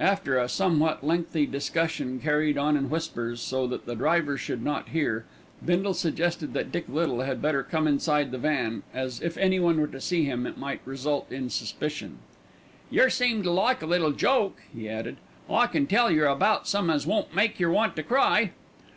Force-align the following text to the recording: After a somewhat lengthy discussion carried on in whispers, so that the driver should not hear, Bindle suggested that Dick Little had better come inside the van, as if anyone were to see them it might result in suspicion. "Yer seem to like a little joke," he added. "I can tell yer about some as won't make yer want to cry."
After 0.00 0.36
a 0.36 0.48
somewhat 0.48 1.04
lengthy 1.06 1.46
discussion 1.46 2.18
carried 2.18 2.58
on 2.58 2.76
in 2.76 2.90
whispers, 2.90 3.40
so 3.40 3.68
that 3.68 3.86
the 3.86 3.94
driver 3.94 4.36
should 4.36 4.64
not 4.64 4.88
hear, 4.88 5.26
Bindle 5.64 5.94
suggested 5.94 6.54
that 6.54 6.72
Dick 6.72 6.86
Little 6.88 7.20
had 7.20 7.40
better 7.40 7.62
come 7.62 7.86
inside 7.86 8.32
the 8.32 8.38
van, 8.38 8.82
as 8.92 9.20
if 9.22 9.36
anyone 9.36 9.80
were 9.80 9.86
to 9.86 10.00
see 10.00 10.28
them 10.28 10.44
it 10.44 10.58
might 10.58 10.80
result 10.84 11.30
in 11.30 11.50
suspicion. 11.50 12.18
"Yer 12.90 13.08
seem 13.10 13.44
to 13.44 13.52
like 13.52 13.80
a 13.80 13.86
little 13.86 14.10
joke," 14.10 14.60
he 14.76 14.88
added. 14.88 15.18
"I 15.48 15.68
can 15.68 15.86
tell 15.86 16.10
yer 16.10 16.26
about 16.26 16.66
some 16.66 16.90
as 16.90 17.06
won't 17.06 17.32
make 17.32 17.60
yer 17.60 17.70
want 17.70 17.94
to 17.94 18.02
cry." 18.02 18.50